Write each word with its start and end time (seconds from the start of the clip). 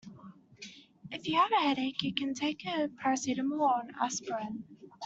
If 1.11 1.27
you 1.27 1.35
have 1.37 1.51
a 1.51 1.55
headache, 1.61 2.01
you 2.01 2.11
can 2.11 2.33
take 2.33 2.65
a 2.65 2.87
paracetamol 2.97 3.59
or 3.61 3.81
an 3.81 3.93
aspirin 4.01 4.63